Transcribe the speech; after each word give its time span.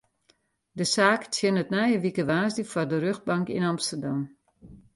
De 0.77 0.85
saak 0.93 1.21
tsjinnet 1.27 1.69
nije 1.73 1.97
wike 2.03 2.23
woansdei 2.29 2.69
foar 2.71 2.87
de 2.89 2.97
rjochtbank 2.99 3.47
yn 3.57 3.67
Amsterdam. 3.71 4.21